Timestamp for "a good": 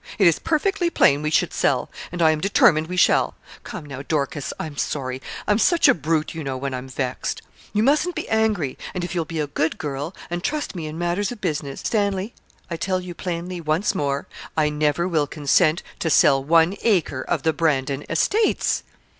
9.39-9.77